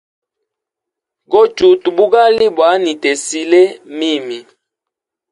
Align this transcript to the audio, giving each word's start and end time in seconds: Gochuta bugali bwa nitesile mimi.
Gochuta 1.31 1.87
bugali 1.97 2.45
bwa 2.55 2.69
nitesile 2.83 3.61
mimi. 3.97 4.39